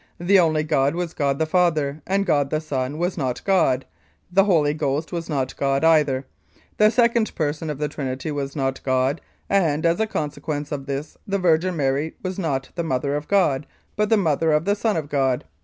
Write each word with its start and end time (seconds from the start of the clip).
The 0.19 0.39
only 0.39 0.63
God 0.63 0.95
was 0.95 1.13
God 1.13 1.37
the 1.37 1.45
Father, 1.45 2.01
and 2.07 2.25
God 2.25 2.49
the 2.49 2.59
Son 2.59 2.97
was 2.97 3.19
not 3.19 3.43
God; 3.43 3.85
the 4.31 4.45
Holy 4.45 4.73
Ghost 4.73 5.11
was 5.11 5.29
not 5.29 5.55
God 5.57 5.83
either; 5.83 6.25
the 6.77 6.89
second 6.89 7.35
person 7.35 7.69
of 7.69 7.77
the 7.77 7.87
Trinity 7.87 8.31
was 8.31 8.55
not 8.55 8.81
God, 8.81 9.21
and 9.47 9.85
as 9.85 9.99
a 9.99 10.07
consequence 10.07 10.71
of 10.71 10.87
this 10.87 11.17
the 11.27 11.37
Virgin 11.37 11.75
Mary 11.75 12.15
was 12.23 12.39
not 12.39 12.71
the 12.73 12.83
Mother 12.83 13.15
of 13.15 13.27
God, 13.27 13.67
but 13.95 14.09
the 14.09 14.17
Mother 14.17 14.51
of 14.53 14.65
the 14.65 14.73
Son 14.75 14.97
of 14.97 15.07
God. 15.07 15.45